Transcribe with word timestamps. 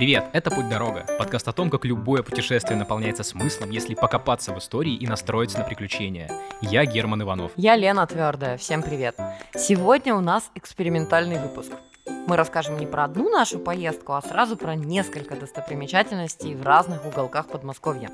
Привет, 0.00 0.30
это 0.32 0.50
«Путь-дорога», 0.50 1.04
подкаст 1.18 1.46
о 1.48 1.52
том, 1.52 1.68
как 1.68 1.84
любое 1.84 2.22
путешествие 2.22 2.78
наполняется 2.78 3.22
смыслом, 3.22 3.68
если 3.68 3.94
покопаться 3.94 4.50
в 4.54 4.58
истории 4.58 4.94
и 4.94 5.06
настроиться 5.06 5.58
на 5.58 5.64
приключения. 5.64 6.32
Я 6.62 6.86
Герман 6.86 7.20
Иванов. 7.20 7.52
Я 7.56 7.76
Лена 7.76 8.06
Твердая, 8.06 8.56
всем 8.56 8.82
привет. 8.82 9.14
Сегодня 9.54 10.14
у 10.14 10.22
нас 10.22 10.50
экспериментальный 10.54 11.38
выпуск. 11.38 11.72
Мы 12.06 12.38
расскажем 12.38 12.78
не 12.78 12.86
про 12.86 13.04
одну 13.04 13.28
нашу 13.28 13.58
поездку, 13.58 14.14
а 14.14 14.22
сразу 14.22 14.56
про 14.56 14.74
несколько 14.74 15.36
достопримечательностей 15.36 16.54
в 16.54 16.62
разных 16.62 17.04
уголках 17.04 17.48
Подмосковья. 17.48 18.10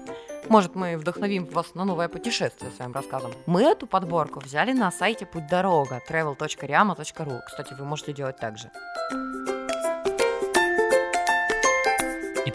Может, 0.48 0.74
мы 0.74 0.96
вдохновим 0.96 1.44
вас 1.44 1.76
на 1.76 1.84
новое 1.84 2.08
путешествие 2.08 2.72
своим 2.72 2.94
рассказом. 2.94 3.30
Мы 3.46 3.62
эту 3.62 3.86
подборку 3.86 4.40
взяли 4.40 4.72
на 4.72 4.90
сайте 4.90 5.24
Путь 5.24 5.46
Дорога 5.46 6.02
travel.riama.ru. 6.10 7.40
Кстати, 7.46 7.74
вы 7.78 7.84
можете 7.84 8.12
делать 8.12 8.38
так 8.38 8.58
же. 8.58 8.72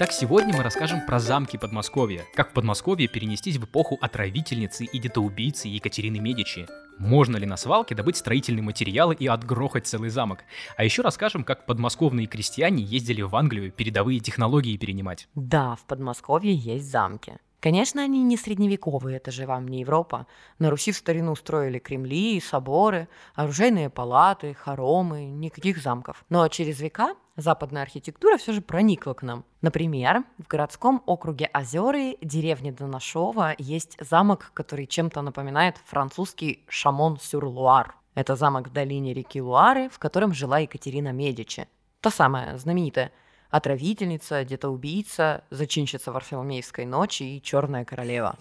Итак, 0.01 0.13
сегодня 0.13 0.57
мы 0.57 0.63
расскажем 0.63 1.05
про 1.05 1.19
замки 1.19 1.57
Подмосковья. 1.57 2.25
Как 2.33 2.49
в 2.49 2.53
Подмосковье 2.53 3.07
перенестись 3.07 3.57
в 3.57 3.65
эпоху 3.65 3.99
отравительницы 4.01 4.83
и 4.83 4.97
детоубийцы 4.97 5.67
Екатерины 5.67 6.17
Медичи. 6.17 6.67
Можно 6.97 7.37
ли 7.37 7.45
на 7.45 7.55
свалке 7.55 7.93
добыть 7.93 8.17
строительные 8.17 8.63
материалы 8.63 9.13
и 9.13 9.27
отгрохать 9.27 9.85
целый 9.85 10.09
замок? 10.09 10.39
А 10.75 10.83
еще 10.83 11.03
расскажем, 11.03 11.43
как 11.43 11.67
подмосковные 11.67 12.25
крестьяне 12.25 12.81
ездили 12.81 13.21
в 13.21 13.35
Англию 13.35 13.71
передовые 13.71 14.19
технологии 14.21 14.75
перенимать. 14.75 15.27
Да, 15.35 15.75
в 15.75 15.85
Подмосковье 15.85 16.55
есть 16.55 16.89
замки. 16.89 17.37
Конечно, 17.59 18.01
они 18.01 18.23
не 18.23 18.37
средневековые, 18.37 19.17
это 19.17 19.29
же 19.29 19.45
вам 19.45 19.67
не 19.67 19.81
Европа. 19.81 20.25
На 20.57 20.71
Руси 20.71 20.91
в 20.91 20.97
старину 20.97 21.35
строили 21.35 21.77
кремли, 21.77 22.41
соборы, 22.41 23.07
оружейные 23.35 23.91
палаты, 23.91 24.55
хоромы, 24.55 25.25
никаких 25.25 25.77
замков. 25.77 26.25
Но 26.27 26.47
через 26.47 26.79
века 26.79 27.13
западная 27.35 27.83
архитектура 27.83 28.37
все 28.37 28.53
же 28.53 28.61
проникла 28.61 29.13
к 29.13 29.23
нам. 29.23 29.43
Например, 29.61 30.23
в 30.37 30.47
городском 30.47 31.01
округе 31.05 31.49
Озеры, 31.53 32.17
деревне 32.21 32.71
Донашова, 32.71 33.55
есть 33.57 33.97
замок, 33.99 34.51
который 34.53 34.87
чем-то 34.87 35.21
напоминает 35.21 35.77
французский 35.85 36.65
Шамон-сюр-Луар. 36.67 37.95
Это 38.15 38.35
замок 38.35 38.67
в 38.67 38.73
долине 38.73 39.13
реки 39.13 39.41
Луары, 39.41 39.89
в 39.89 39.99
котором 39.99 40.33
жила 40.33 40.59
Екатерина 40.59 41.11
Медичи. 41.11 41.67
Та 42.01 42.11
самая 42.11 42.57
знаменитая 42.57 43.11
отравительница, 43.49 44.43
где-то 44.43 44.69
убийца, 44.69 45.43
зачинщица 45.49 46.11
Варфоломеевской 46.11 46.85
ночи 46.85 47.23
и 47.23 47.41
черная 47.41 47.85
королева. 47.85 48.37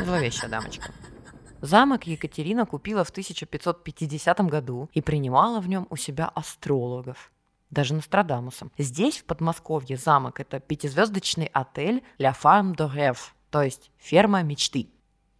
Зловещая 0.00 0.50
дамочка. 0.50 0.92
Замок 1.60 2.06
Екатерина 2.06 2.66
купила 2.66 3.02
в 3.04 3.10
1550 3.10 4.40
году 4.42 4.88
и 4.92 5.02
принимала 5.02 5.60
в 5.60 5.68
нем 5.68 5.88
у 5.90 5.96
себя 5.96 6.30
астрологов. 6.34 7.32
Даже 7.70 7.94
Нострадамусом. 7.94 8.72
Здесь, 8.78 9.18
в 9.18 9.24
Подмосковье, 9.24 9.96
замок– 9.96 10.40
это 10.40 10.58
пятизвездочный 10.60 11.50
отель 11.52 12.02
«La 12.18 12.34
Farm 12.34 12.74
de 12.74 12.92
Rêve», 12.92 13.18
то 13.50 13.62
есть 13.62 13.90
«Ферма 13.98 14.42
мечты». 14.42 14.88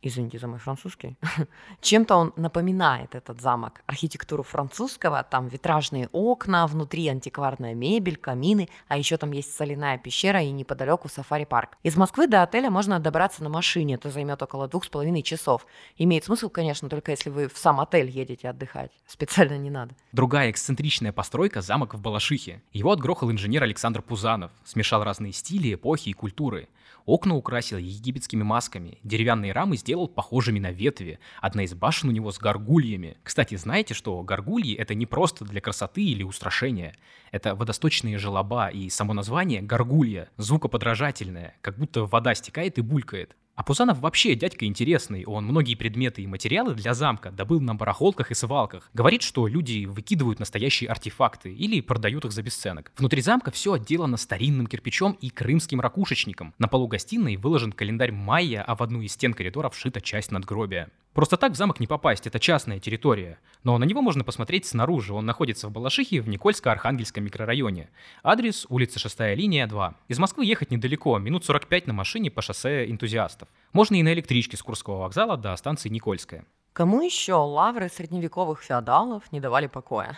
Извините 0.00 0.38
за 0.38 0.46
мой 0.46 0.60
французский. 0.60 1.16
Чем-то 1.80 2.16
он 2.16 2.32
напоминает 2.36 3.16
этот 3.16 3.40
замок. 3.40 3.82
Архитектуру 3.86 4.44
французского, 4.44 5.24
там 5.24 5.48
витражные 5.48 6.08
окна, 6.12 6.66
внутри 6.68 7.08
антикварная 7.08 7.74
мебель, 7.74 8.16
камины, 8.16 8.68
а 8.86 8.96
еще 8.96 9.16
там 9.16 9.32
есть 9.32 9.52
соляная 9.56 9.98
пещера 9.98 10.40
и 10.40 10.52
неподалеку 10.52 11.08
сафари-парк. 11.08 11.78
Из 11.82 11.96
Москвы 11.96 12.28
до 12.28 12.44
отеля 12.44 12.70
можно 12.70 13.00
добраться 13.00 13.42
на 13.42 13.48
машине, 13.48 13.94
это 13.94 14.10
займет 14.10 14.40
около 14.40 14.68
двух 14.68 14.84
с 14.84 14.88
половиной 14.88 15.22
часов. 15.22 15.66
Имеет 15.96 16.24
смысл, 16.24 16.48
конечно, 16.48 16.88
только 16.88 17.10
если 17.10 17.30
вы 17.30 17.48
в 17.48 17.58
сам 17.58 17.80
отель 17.80 18.08
едете 18.08 18.48
отдыхать. 18.48 18.92
Специально 19.06 19.58
не 19.58 19.70
надо. 19.70 19.96
Другая 20.12 20.50
эксцентричная 20.52 21.12
постройка– 21.12 21.60
замок 21.62 21.94
в 21.94 22.00
Балашихе. 22.00 22.62
Его 22.72 22.92
отгрохал 22.92 23.32
инженер 23.32 23.64
Александр 23.64 24.02
Пузанов, 24.02 24.52
смешал 24.64 25.02
разные 25.02 25.32
стили, 25.32 25.74
эпохи 25.74 26.10
и 26.10 26.12
культуры. 26.12 26.68
Окна 27.08 27.36
украсил 27.36 27.78
египетскими 27.78 28.42
масками, 28.42 28.98
деревянные 29.02 29.52
рамы 29.52 29.78
сделал 29.78 29.97
похожими 30.06 30.58
на 30.58 30.70
ветви, 30.70 31.18
одна 31.40 31.64
из 31.64 31.74
башен 31.74 32.08
у 32.08 32.12
него 32.12 32.30
с 32.30 32.38
горгульями. 32.38 33.16
Кстати, 33.22 33.56
знаете, 33.56 33.94
что 33.94 34.22
горгульи 34.22 34.74
это 34.74 34.94
не 34.94 35.06
просто 35.06 35.44
для 35.44 35.60
красоты 35.60 36.02
или 36.04 36.22
устрашения. 36.22 36.94
Это 37.32 37.54
водосточные 37.54 38.18
желоба, 38.18 38.68
и 38.68 38.88
само 38.88 39.14
название 39.14 39.60
горгулья, 39.60 40.28
звукоподражательное, 40.36 41.56
как 41.60 41.76
будто 41.78 42.04
вода 42.04 42.34
стекает 42.34 42.78
и 42.78 42.82
булькает. 42.82 43.36
А 43.58 43.64
Пузанов 43.64 43.98
вообще 43.98 44.36
дядька 44.36 44.66
интересный, 44.66 45.24
он 45.24 45.44
многие 45.44 45.74
предметы 45.74 46.22
и 46.22 46.28
материалы 46.28 46.76
для 46.76 46.94
замка 46.94 47.32
добыл 47.32 47.60
на 47.60 47.74
барахолках 47.74 48.30
и 48.30 48.34
свалках. 48.34 48.88
Говорит, 48.94 49.22
что 49.22 49.48
люди 49.48 49.84
выкидывают 49.84 50.38
настоящие 50.38 50.88
артефакты 50.88 51.52
или 51.52 51.80
продают 51.80 52.24
их 52.24 52.30
за 52.30 52.44
бесценок. 52.44 52.92
Внутри 52.96 53.20
замка 53.20 53.50
все 53.50 53.72
отделано 53.72 54.16
старинным 54.16 54.68
кирпичом 54.68 55.18
и 55.20 55.28
крымским 55.28 55.80
ракушечником. 55.80 56.54
На 56.60 56.68
полу 56.68 56.86
гостиной 56.86 57.34
выложен 57.34 57.72
календарь 57.72 58.12
майя, 58.12 58.62
а 58.62 58.76
в 58.76 58.80
одну 58.80 59.02
из 59.02 59.14
стен 59.14 59.34
коридора 59.34 59.70
вшита 59.70 60.00
часть 60.00 60.30
надгробия. 60.30 60.90
Просто 61.18 61.36
так 61.36 61.50
в 61.50 61.56
замок 61.56 61.80
не 61.80 61.88
попасть, 61.88 62.28
это 62.28 62.38
частная 62.38 62.78
территория. 62.78 63.40
Но 63.64 63.76
на 63.76 63.82
него 63.82 64.02
можно 64.02 64.22
посмотреть 64.22 64.66
снаружи, 64.66 65.12
он 65.12 65.26
находится 65.26 65.66
в 65.66 65.72
Балашихе 65.72 66.20
в 66.20 66.28
Никольско-Архангельском 66.28 67.22
микрорайоне. 67.22 67.90
Адрес 68.22 68.66
улица 68.68 69.00
6 69.00 69.18
линия 69.34 69.66
2. 69.66 69.94
Из 70.06 70.18
Москвы 70.20 70.46
ехать 70.46 70.70
недалеко, 70.70 71.18
минут 71.18 71.44
45 71.44 71.88
на 71.88 71.92
машине 71.92 72.30
по 72.30 72.40
шоссе 72.40 72.88
энтузиастов. 72.88 73.48
Можно 73.72 73.96
и 73.96 74.04
на 74.04 74.12
электричке 74.12 74.56
с 74.56 74.62
Курского 74.62 74.98
вокзала 74.98 75.36
до 75.36 75.56
станции 75.56 75.88
Никольская. 75.88 76.44
Кому 76.72 77.02
еще 77.02 77.34
лавры 77.34 77.88
средневековых 77.88 78.62
феодалов 78.62 79.32
не 79.32 79.40
давали 79.40 79.66
покоя? 79.66 80.16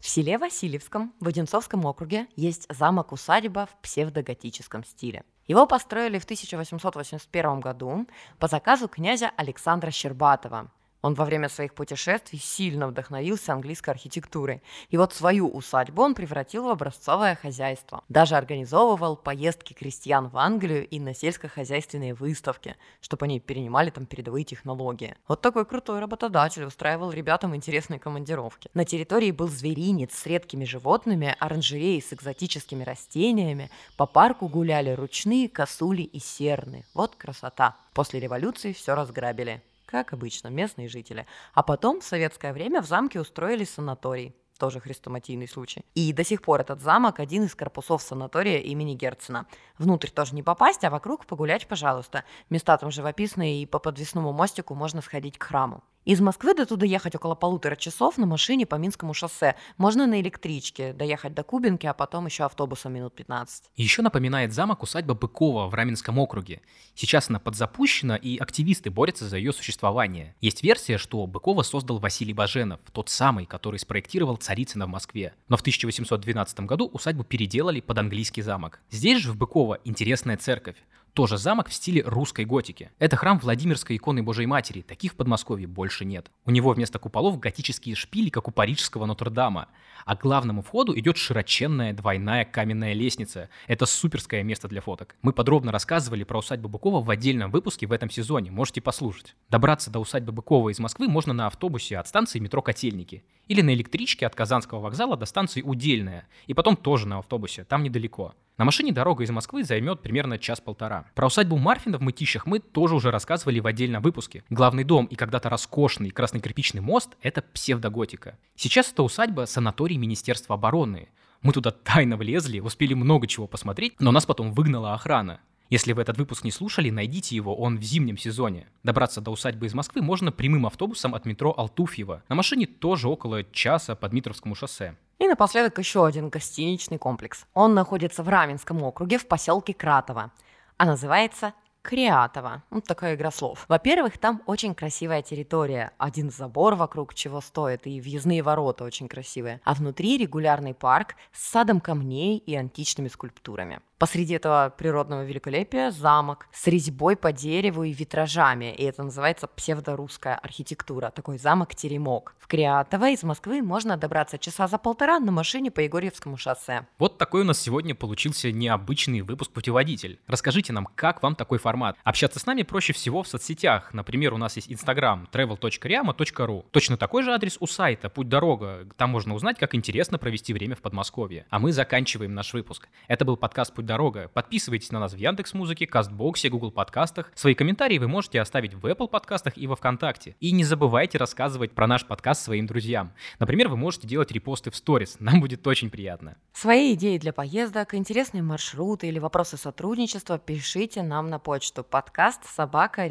В 0.00 0.08
селе 0.08 0.38
Васильевском 0.38 1.12
в 1.20 1.28
Одинцовском 1.28 1.84
округе 1.84 2.26
есть 2.36 2.66
замок-усадьба 2.70 3.68
в 3.70 3.82
псевдоготическом 3.82 4.82
стиле. 4.82 5.24
Его 5.48 5.66
построили 5.66 6.18
в 6.18 6.24
1881 6.24 7.60
году 7.60 8.06
по 8.38 8.48
заказу 8.48 8.86
князя 8.86 9.32
Александра 9.36 9.90
Щербатова. 9.90 10.70
Он 11.02 11.14
во 11.14 11.24
время 11.24 11.48
своих 11.48 11.74
путешествий 11.74 12.38
сильно 12.38 12.88
вдохновился 12.88 13.52
английской 13.52 13.90
архитектурой. 13.90 14.62
И 14.90 14.96
вот 14.96 15.14
свою 15.14 15.48
усадьбу 15.48 16.02
он 16.02 16.14
превратил 16.14 16.64
в 16.64 16.70
образцовое 16.70 17.36
хозяйство. 17.36 18.02
Даже 18.08 18.36
организовывал 18.36 19.16
поездки 19.16 19.74
крестьян 19.74 20.28
в 20.28 20.36
Англию 20.36 20.86
и 20.86 20.98
на 20.98 21.14
сельскохозяйственные 21.14 22.14
выставки, 22.14 22.76
чтобы 23.00 23.26
они 23.26 23.38
перенимали 23.38 23.90
там 23.90 24.06
передовые 24.06 24.44
технологии. 24.44 25.14
Вот 25.28 25.40
такой 25.40 25.64
крутой 25.64 26.00
работодатель 26.00 26.64
устраивал 26.64 27.12
ребятам 27.12 27.54
интересные 27.54 28.00
командировки. 28.00 28.68
На 28.74 28.84
территории 28.84 29.30
был 29.30 29.48
зверинец 29.48 30.14
с 30.14 30.26
редкими 30.26 30.64
животными, 30.64 31.36
оранжереи 31.38 32.00
с 32.00 32.12
экзотическими 32.12 32.82
растениями, 32.82 33.70
по 33.96 34.06
парку 34.06 34.48
гуляли 34.48 34.90
ручные 34.90 35.48
косули 35.48 36.02
и 36.02 36.18
серны. 36.18 36.84
Вот 36.94 37.14
красота. 37.14 37.76
После 37.94 38.20
революции 38.20 38.72
все 38.72 38.94
разграбили 38.94 39.62
как 39.88 40.12
обычно, 40.12 40.48
местные 40.48 40.88
жители. 40.88 41.26
А 41.54 41.62
потом 41.62 42.00
в 42.00 42.04
советское 42.04 42.52
время 42.52 42.82
в 42.82 42.86
замке 42.86 43.20
устроили 43.20 43.64
санаторий 43.64 44.34
тоже 44.58 44.80
хрестоматийный 44.80 45.48
случай. 45.48 45.84
И 45.94 46.12
до 46.12 46.24
сих 46.24 46.42
пор 46.42 46.60
этот 46.60 46.80
замок 46.80 47.20
один 47.20 47.44
из 47.44 47.54
корпусов 47.54 48.02
санатория 48.02 48.58
имени 48.58 48.94
Герцена. 48.94 49.46
Внутрь 49.78 50.08
тоже 50.08 50.34
не 50.34 50.42
попасть, 50.42 50.84
а 50.84 50.90
вокруг 50.90 51.26
погулять, 51.26 51.66
пожалуйста. 51.66 52.24
Места 52.50 52.76
там 52.76 52.90
живописные, 52.90 53.62
и 53.62 53.66
по 53.66 53.78
подвесному 53.78 54.32
мостику 54.32 54.74
можно 54.74 55.00
сходить 55.00 55.38
к 55.38 55.44
храму. 55.44 55.82
Из 56.08 56.22
Москвы 56.22 56.54
до 56.54 56.64
туда 56.64 56.86
ехать 56.86 57.14
около 57.16 57.34
полутора 57.34 57.76
часов 57.76 58.16
на 58.16 58.24
машине 58.24 58.64
по 58.64 58.76
Минскому 58.76 59.12
шоссе. 59.12 59.56
Можно 59.76 60.06
на 60.06 60.22
электричке 60.22 60.94
доехать 60.94 61.34
до 61.34 61.42
Кубинки, 61.42 61.84
а 61.84 61.92
потом 61.92 62.24
еще 62.24 62.44
автобусом 62.44 62.94
минут 62.94 63.14
15. 63.14 63.64
Еще 63.76 64.00
напоминает 64.00 64.54
замок 64.54 64.82
усадьба 64.82 65.12
Быкова 65.12 65.66
в 65.66 65.74
Раменском 65.74 66.18
округе. 66.18 66.62
Сейчас 66.94 67.28
она 67.28 67.38
подзапущена, 67.38 68.16
и 68.16 68.38
активисты 68.38 68.88
борются 68.88 69.28
за 69.28 69.36
ее 69.36 69.52
существование. 69.52 70.34
Есть 70.40 70.62
версия, 70.62 70.96
что 70.96 71.26
Быкова 71.26 71.62
создал 71.62 71.98
Василий 71.98 72.32
Баженов, 72.32 72.80
тот 72.90 73.10
самый, 73.10 73.44
который 73.44 73.78
спроектировал 73.78 74.36
Царицына 74.36 74.86
в 74.86 74.88
Москве. 74.88 75.34
Но 75.48 75.58
в 75.58 75.60
1812 75.60 76.60
году 76.60 76.86
усадьбу 76.86 77.22
переделали 77.22 77.80
под 77.80 77.98
английский 77.98 78.40
замок. 78.40 78.80
Здесь 78.90 79.20
же 79.20 79.32
в 79.32 79.36
Быково 79.36 79.78
интересная 79.84 80.38
церковь 80.38 80.76
тоже 81.14 81.38
замок 81.38 81.68
в 81.68 81.74
стиле 81.74 82.02
русской 82.04 82.44
готики. 82.44 82.90
Это 82.98 83.16
храм 83.16 83.38
Владимирской 83.38 83.96
иконы 83.96 84.22
Божьей 84.22 84.46
Матери, 84.46 84.82
таких 84.82 85.12
в 85.12 85.16
Подмосковье 85.16 85.66
больше 85.66 86.04
нет. 86.04 86.30
У 86.44 86.50
него 86.50 86.72
вместо 86.72 86.98
куполов 86.98 87.38
готические 87.38 87.94
шпили, 87.94 88.30
как 88.30 88.48
у 88.48 88.50
парижского 88.50 89.06
Нотр-Дама. 89.06 89.68
А 90.04 90.16
к 90.16 90.22
главному 90.22 90.62
входу 90.62 90.98
идет 90.98 91.16
широченная 91.16 91.92
двойная 91.92 92.44
каменная 92.44 92.94
лестница. 92.94 93.50
Это 93.66 93.84
суперское 93.84 94.42
место 94.42 94.68
для 94.68 94.80
фоток. 94.80 95.16
Мы 95.22 95.32
подробно 95.32 95.72
рассказывали 95.72 96.24
про 96.24 96.38
усадьбу 96.38 96.68
Быкова 96.68 97.02
в 97.02 97.10
отдельном 97.10 97.50
выпуске 97.50 97.86
в 97.86 97.92
этом 97.92 98.08
сезоне, 98.08 98.50
можете 98.50 98.80
послушать. 98.80 99.36
Добраться 99.50 99.90
до 99.90 99.98
усадьбы 99.98 100.32
Быкова 100.32 100.70
из 100.70 100.78
Москвы 100.78 101.08
можно 101.08 101.32
на 101.32 101.46
автобусе 101.46 101.98
от 101.98 102.08
станции 102.08 102.38
метро 102.38 102.62
Котельники 102.62 103.24
или 103.48 103.60
на 103.60 103.74
электричке 103.74 104.26
от 104.26 104.34
Казанского 104.34 104.80
вокзала 104.80 105.16
до 105.16 105.26
станции 105.26 105.62
Удельная, 105.62 106.28
и 106.46 106.54
потом 106.54 106.76
тоже 106.76 107.06
на 107.06 107.18
автобусе, 107.18 107.64
там 107.64 107.82
недалеко. 107.82 108.34
На 108.58 108.64
машине 108.64 108.90
дорога 108.90 109.22
из 109.22 109.30
Москвы 109.30 109.62
займет 109.62 110.02
примерно 110.02 110.36
час-полтора. 110.36 111.06
Про 111.14 111.28
усадьбу 111.28 111.56
Марфина 111.56 111.96
в 111.96 112.00
Мытищах 112.00 112.44
мы 112.44 112.58
тоже 112.58 112.96
уже 112.96 113.12
рассказывали 113.12 113.60
в 113.60 113.68
отдельном 113.68 114.02
выпуске. 114.02 114.42
Главный 114.50 114.82
дом 114.82 115.06
и 115.06 115.14
когда-то 115.14 115.48
роскошный 115.48 116.10
красный 116.10 116.40
кирпичный 116.40 116.80
мост– 116.80 117.16
это 117.22 117.40
псевдоготика. 117.40 118.36
Сейчас 118.56 118.90
это 118.90 119.04
усадьба 119.04 119.46
санаторий 119.46 119.96
Министерства 119.96 120.56
обороны. 120.56 121.08
Мы 121.40 121.52
туда 121.52 121.70
тайно 121.70 122.16
влезли, 122.16 122.58
успели 122.58 122.94
много 122.94 123.28
чего 123.28 123.46
посмотреть, 123.46 123.94
но 124.00 124.10
нас 124.10 124.26
потом 124.26 124.50
выгнала 124.50 124.92
охрана. 124.92 125.38
Если 125.70 125.92
вы 125.92 126.02
этот 126.02 126.18
выпуск 126.18 126.42
не 126.42 126.50
слушали, 126.50 126.90
найдите 126.90 127.36
его, 127.36 127.54
он 127.54 127.78
в 127.78 127.82
зимнем 127.84 128.18
сезоне. 128.18 128.66
Добраться 128.82 129.20
до 129.20 129.30
усадьбы 129.30 129.66
из 129.66 129.74
Москвы 129.74 130.02
можно 130.02 130.32
прямым 130.32 130.66
автобусом 130.66 131.14
от 131.14 131.26
метро 131.26 131.54
Алтуфьево. 131.56 132.24
На 132.28 132.34
машине 132.34 132.66
тоже 132.66 133.06
около 133.08 133.44
часа 133.44 133.94
по 133.94 134.08
Дмитровскому 134.08 134.56
шоссе. 134.56 134.96
И 135.18 135.26
напоследок 135.26 135.78
еще 135.78 136.06
один 136.06 136.28
гостиничный 136.28 136.98
комплекс. 136.98 137.44
Он 137.52 137.74
находится 137.74 138.22
в 138.22 138.28
Раменском 138.28 138.82
округе 138.82 139.18
в 139.18 139.26
поселке 139.26 139.74
Кратово, 139.74 140.30
а 140.76 140.84
называется 140.84 141.54
Креатова. 141.82 142.62
Ну, 142.70 142.80
такая 142.80 143.14
игра 143.14 143.30
слов. 143.30 143.64
Во-первых, 143.66 144.18
там 144.18 144.42
очень 144.46 144.74
красивая 144.74 145.22
территория. 145.22 145.92
Один 145.98 146.30
забор 146.30 146.74
вокруг 146.74 147.14
чего 147.14 147.40
стоит, 147.40 147.86
и 147.86 148.00
въездные 148.00 148.42
ворота 148.42 148.84
очень 148.84 149.08
красивые. 149.08 149.60
А 149.64 149.74
внутри 149.74 150.18
регулярный 150.18 150.74
парк 150.74 151.16
с 151.32 151.48
садом 151.48 151.80
камней 151.80 152.38
и 152.38 152.54
античными 152.54 153.08
скульптурами. 153.08 153.80
Посреди 153.98 154.34
этого 154.34 154.72
природного 154.78 155.24
великолепия 155.24 155.90
замок 155.90 156.46
с 156.52 156.68
резьбой 156.68 157.16
по 157.16 157.32
дереву 157.32 157.82
и 157.82 157.92
витражами, 157.92 158.72
и 158.72 158.84
это 158.84 159.02
называется 159.02 159.48
псевдорусская 159.48 160.36
архитектура, 160.36 161.10
такой 161.10 161.36
замок-теремок. 161.36 162.36
В 162.38 162.46
Креатово 162.46 163.10
из 163.10 163.24
Москвы 163.24 163.60
можно 163.60 163.96
добраться 163.96 164.38
часа 164.38 164.68
за 164.68 164.78
полтора 164.78 165.18
на 165.18 165.32
машине 165.32 165.72
по 165.72 165.80
Егорьевскому 165.80 166.36
шоссе. 166.36 166.86
Вот 167.00 167.18
такой 167.18 167.40
у 167.40 167.44
нас 167.44 167.58
сегодня 167.58 167.96
получился 167.96 168.52
необычный 168.52 169.22
выпуск 169.22 169.50
«Путеводитель». 169.50 170.20
Расскажите 170.28 170.72
нам, 170.72 170.86
как 170.94 171.20
вам 171.24 171.34
такой 171.34 171.58
формат? 171.58 171.96
Общаться 172.04 172.38
с 172.38 172.46
нами 172.46 172.62
проще 172.62 172.92
всего 172.92 173.24
в 173.24 173.28
соцсетях. 173.28 173.92
Например, 173.92 174.32
у 174.32 174.36
нас 174.38 174.54
есть 174.54 174.70
Инстаграм 174.70 175.28
travel.riama.ru. 175.32 176.64
Точно 176.70 176.96
такой 176.96 177.24
же 177.24 177.32
адрес 177.32 177.56
у 177.58 177.66
сайта 177.66 178.08
«Путь 178.08 178.28
дорога». 178.28 178.86
Там 178.96 179.10
можно 179.10 179.34
узнать, 179.34 179.58
как 179.58 179.74
интересно 179.74 180.18
провести 180.18 180.54
время 180.54 180.76
в 180.76 180.82
Подмосковье. 180.82 181.46
А 181.50 181.58
мы 181.58 181.72
заканчиваем 181.72 182.32
наш 182.32 182.54
выпуск. 182.54 182.88
Это 183.08 183.24
был 183.24 183.36
подкаст 183.36 183.74
«Путь 183.74 183.87
дорога». 183.88 184.30
Подписывайтесь 184.32 184.92
на 184.92 185.00
нас 185.00 185.14
в 185.14 185.16
Яндекс 185.16 185.52
Музыке, 185.54 185.88
Кастбоксе, 185.88 186.48
Google 186.48 186.70
подкастах. 186.70 187.32
Свои 187.34 187.54
комментарии 187.54 187.98
вы 187.98 188.06
можете 188.06 188.40
оставить 188.40 188.74
в 188.74 188.86
Apple 188.86 189.08
подкастах 189.08 189.58
и 189.58 189.66
во 189.66 189.74
Вконтакте. 189.74 190.36
И 190.38 190.52
не 190.52 190.62
забывайте 190.62 191.18
рассказывать 191.18 191.72
про 191.72 191.88
наш 191.88 192.04
подкаст 192.04 192.44
своим 192.44 192.66
друзьям. 192.66 193.12
Например, 193.40 193.68
вы 193.68 193.76
можете 193.76 194.06
делать 194.06 194.30
репосты 194.30 194.70
в 194.70 194.76
сторис. 194.76 195.16
Нам 195.18 195.40
будет 195.40 195.66
очень 195.66 195.90
приятно. 195.90 196.36
Свои 196.52 196.94
идеи 196.94 197.18
для 197.18 197.32
поездок, 197.32 197.94
интересные 197.94 198.42
маршруты 198.42 199.08
или 199.08 199.18
вопросы 199.18 199.56
сотрудничества 199.56 200.38
пишите 200.38 201.02
нам 201.02 201.30
на 201.30 201.38
почту 201.38 201.82
подкаст 201.82 202.44
собака 202.46 203.08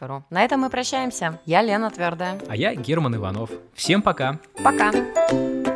ру. 0.00 0.24
На 0.30 0.44
этом 0.44 0.60
мы 0.60 0.70
прощаемся. 0.70 1.40
Я 1.44 1.62
Лена 1.62 1.90
Твердая. 1.90 2.40
А 2.48 2.56
я 2.56 2.74
Герман 2.74 3.14
Иванов. 3.16 3.50
Всем 3.74 4.02
пока. 4.02 4.40
Пока. 4.64 5.75